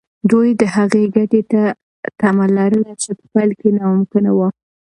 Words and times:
دوی 0.31 0.49
د 0.61 0.63
هغې 0.75 1.03
ګټې 1.15 1.41
تمه 2.19 2.45
لرله 2.57 2.91
چې 3.01 3.09
په 3.17 3.25
پیل 3.33 3.51
کې 3.59 3.69
ناممکنه 3.79 4.31
وه. 4.37 4.47